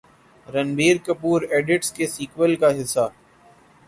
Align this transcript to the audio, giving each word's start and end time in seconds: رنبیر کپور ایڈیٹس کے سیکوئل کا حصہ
رنبیر 0.47 0.97
کپور 1.05 1.41
ایڈیٹس 1.49 1.91
کے 1.91 2.07
سیکوئل 2.07 2.55
کا 2.55 2.69
حصہ 2.79 3.07